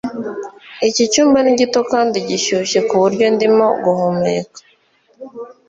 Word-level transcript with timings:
Iki 0.87 1.03
cyumba 1.11 1.39
ni 1.41 1.53
gito 1.59 1.79
kandi 1.91 2.17
gishyushye 2.27 2.79
kuburyo 2.87 3.25
ndimo 3.35 3.65
guhumeka 3.83 4.59